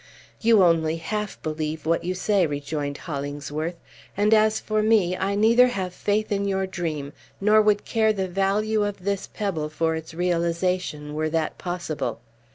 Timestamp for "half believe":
0.97-1.85